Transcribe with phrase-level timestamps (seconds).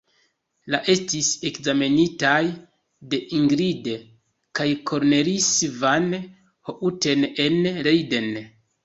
[0.75, 2.39] La estis ekzamenitaj
[3.11, 3.89] de Ingrid
[4.61, 5.51] kaj Cornelis
[5.85, 6.09] van
[6.71, 8.31] Houten en Leiden.